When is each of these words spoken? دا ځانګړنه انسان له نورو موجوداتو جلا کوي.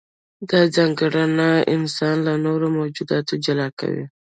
دا 0.49 0.61
ځانګړنه 0.75 1.49
انسان 1.75 2.15
له 2.27 2.33
نورو 2.45 2.67
موجوداتو 2.77 3.33
جلا 3.45 3.67
کوي. 3.79 4.05